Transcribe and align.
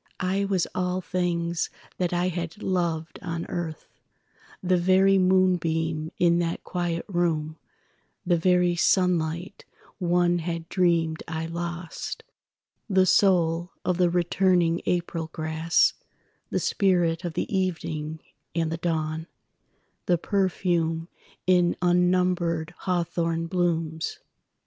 I 0.23 0.45
was 0.45 0.65
all 0.73 0.99
things 0.99 1.69
that 1.99 2.11
I 2.11 2.29
had 2.29 2.63
loved 2.63 3.19
on 3.21 3.45
earth—The 3.45 4.77
very 4.77 5.19
moonbeam 5.19 6.11
in 6.17 6.39
that 6.39 6.63
quiet 6.63 7.05
room, 7.07 7.59
The 8.25 8.35
very 8.35 8.75
sunlight 8.75 9.63
one 9.99 10.39
had 10.39 10.67
dreamed 10.69 11.21
I 11.27 11.45
lost, 11.45 12.23
The 12.89 13.05
soul 13.05 13.73
of 13.85 13.97
the 13.99 14.09
returning 14.09 14.81
April 14.87 15.29
grass, 15.33 15.93
The 16.49 16.59
spirit 16.59 17.23
of 17.23 17.33
the 17.35 17.55
evening 17.55 18.21
and 18.55 18.71
the 18.71 18.77
dawn, 18.77 19.27
The 20.07 20.17
perfume 20.17 21.09
in 21.45 21.77
unnumbered 21.79 22.73
hawthorn 22.75 23.45
blooms. 23.45 24.17